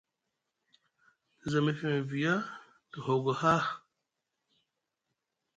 Te 1.39 1.45
za 1.51 1.59
mefeŋ 1.65 1.95
via 2.09 2.33
te 2.91 2.97
hogo 3.05 3.33
haa. 3.41 3.63